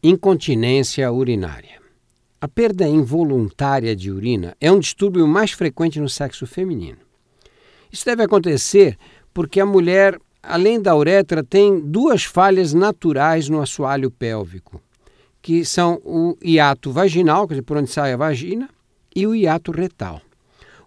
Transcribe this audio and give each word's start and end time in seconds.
Incontinência 0.00 1.10
urinária. 1.10 1.80
A 2.40 2.46
perda 2.46 2.86
involuntária 2.86 3.96
de 3.96 4.12
urina 4.12 4.56
é 4.60 4.70
um 4.70 4.78
distúrbio 4.78 5.26
mais 5.26 5.50
frequente 5.50 5.98
no 5.98 6.08
sexo 6.08 6.46
feminino. 6.46 6.98
Isso 7.90 8.04
deve 8.04 8.22
acontecer 8.22 8.96
porque 9.34 9.58
a 9.58 9.66
mulher, 9.66 10.16
além 10.40 10.80
da 10.80 10.94
uretra, 10.94 11.42
tem 11.42 11.80
duas 11.80 12.22
falhas 12.22 12.72
naturais 12.72 13.48
no 13.48 13.60
assoalho 13.60 14.08
pélvico, 14.08 14.80
que 15.42 15.64
são 15.64 16.00
o 16.04 16.38
hiato 16.44 16.92
vaginal, 16.92 17.48
por 17.48 17.76
onde 17.76 17.90
sai 17.90 18.12
a 18.12 18.16
vagina, 18.16 18.70
e 19.16 19.26
o 19.26 19.34
hiato 19.34 19.72
retal. 19.72 20.22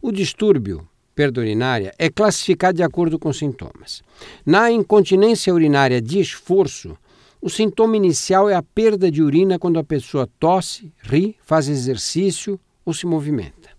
O 0.01 0.09
distúrbio 0.09 0.87
perda 1.13 1.41
urinária 1.41 1.93
é 1.99 2.09
classificado 2.09 2.77
de 2.77 2.83
acordo 2.83 3.19
com 3.19 3.33
sintomas. 3.33 4.01
Na 4.45 4.71
incontinência 4.71 5.53
urinária 5.53 6.01
de 6.01 6.21
esforço, 6.21 6.97
o 7.41 7.49
sintoma 7.49 7.97
inicial 7.97 8.49
é 8.49 8.53
a 8.53 8.61
perda 8.61 9.09
de 9.09 9.21
urina 9.21 9.57
quando 9.57 9.79
a 9.79 9.83
pessoa 9.83 10.29
tosse, 10.39 10.93
ri, 11.01 11.35
faz 11.43 11.67
exercício 11.67 12.59
ou 12.85 12.93
se 12.93 13.07
movimenta. 13.07 13.71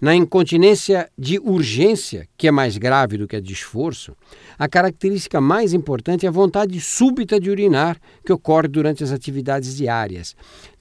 Na 0.00 0.14
incontinência 0.14 1.08
de 1.18 1.38
urgência, 1.38 2.28
que 2.36 2.46
é 2.46 2.50
mais 2.50 2.76
grave 2.76 3.16
do 3.16 3.26
que 3.26 3.36
a 3.36 3.40
de 3.40 3.52
esforço, 3.52 4.14
a 4.58 4.68
característica 4.68 5.40
mais 5.40 5.72
importante 5.72 6.26
é 6.26 6.28
a 6.28 6.32
vontade 6.32 6.80
súbita 6.80 7.40
de 7.40 7.50
urinar 7.50 7.98
que 8.24 8.32
ocorre 8.32 8.68
durante 8.68 9.02
as 9.02 9.10
atividades 9.10 9.76
diárias, 9.76 10.36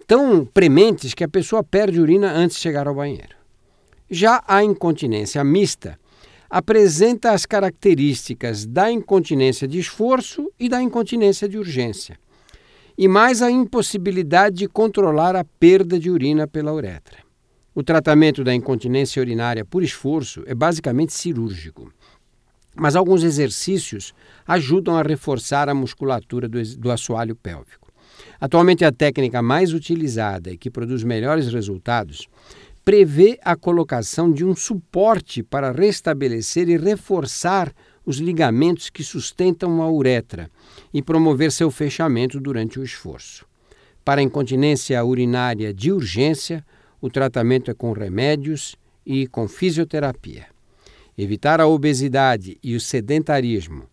tão 0.05 0.45
prementes 0.45 1.13
que 1.13 1.23
a 1.23 1.29
pessoa 1.29 1.63
perde 1.63 1.99
urina 1.99 2.31
antes 2.31 2.57
de 2.57 2.63
chegar 2.63 2.87
ao 2.87 2.95
banheiro. 2.95 3.35
Já 4.09 4.43
a 4.47 4.63
incontinência 4.63 5.43
mista 5.43 5.97
apresenta 6.53 7.31
as 7.31 7.47
características 7.47 8.63
da 8.63 8.91
incontinência 8.91 9.67
de 9.67 9.79
esforço 9.79 10.51
e 10.59 10.69
da 10.69 10.83
incontinência 10.83 11.49
de 11.49 11.57
urgência, 11.57 12.15
e 12.95 13.07
mais 13.07 13.41
a 13.41 13.49
impossibilidade 13.49 14.57
de 14.57 14.67
controlar 14.67 15.35
a 15.35 15.43
perda 15.43 15.97
de 15.97 16.11
urina 16.11 16.47
pela 16.47 16.71
uretra. 16.71 17.17
O 17.73 17.81
tratamento 17.81 18.43
da 18.43 18.53
incontinência 18.53 19.19
urinária 19.19 19.65
por 19.65 19.81
esforço 19.81 20.43
é 20.45 20.53
basicamente 20.53 21.11
cirúrgico, 21.11 21.91
mas 22.75 22.95
alguns 22.95 23.23
exercícios 23.23 24.13
ajudam 24.45 24.95
a 24.95 25.01
reforçar 25.01 25.67
a 25.69 25.73
musculatura 25.73 26.47
do, 26.47 26.61
do 26.77 26.91
assoalho 26.91 27.35
pélvico. 27.35 27.91
Atualmente, 28.39 28.85
a 28.85 28.91
técnica 28.91 29.41
mais 29.41 29.73
utilizada 29.73 30.51
e 30.51 30.57
que 30.57 30.69
produz 30.69 31.03
melhores 31.03 31.51
resultados 31.51 32.27
prevê 32.83 33.39
a 33.41 33.55
colocação 33.55 34.31
de 34.31 34.43
um 34.43 34.55
suporte 34.55 35.41
para 35.41 35.71
restabelecer 35.71 36.67
e 36.67 36.77
reforçar 36.77 37.73
os 38.05 38.17
ligamentos 38.17 38.89
que 38.89 39.03
sustentam 39.03 39.81
a 39.81 39.89
uretra 39.89 40.49
e 40.93 41.01
promover 41.01 41.51
seu 41.51 41.71
fechamento 41.71 42.39
durante 42.39 42.79
o 42.79 42.83
esforço. 42.83 43.45
Para 44.03 44.21
incontinência 44.21 45.03
urinária 45.03 45.73
de 45.73 45.91
urgência, 45.91 46.65
o 46.99 47.09
tratamento 47.09 47.71
é 47.71 47.73
com 47.73 47.93
remédios 47.93 48.75
e 49.05 49.27
com 49.27 49.47
fisioterapia. 49.47 50.47
Evitar 51.17 51.61
a 51.61 51.67
obesidade 51.67 52.57
e 52.61 52.75
o 52.75 52.81
sedentarismo, 52.81 53.87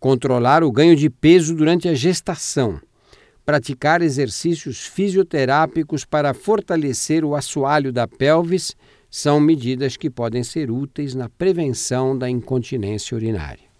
controlar 0.00 0.64
o 0.64 0.72
ganho 0.72 0.96
de 0.96 1.08
peso 1.08 1.54
durante 1.54 1.88
a 1.88 1.94
gestação 1.94 2.80
praticar 3.44 4.02
exercícios 4.02 4.86
fisioterápicos 4.86 6.04
para 6.04 6.32
fortalecer 6.32 7.24
o 7.24 7.34
assoalho 7.34 7.92
da 7.92 8.06
pelvis 8.06 8.76
são 9.10 9.40
medidas 9.40 9.96
que 9.96 10.08
podem 10.08 10.42
ser 10.42 10.70
úteis 10.70 11.14
na 11.14 11.28
prevenção 11.28 12.16
da 12.16 12.30
incontinência 12.30 13.14
urinária. 13.14 13.71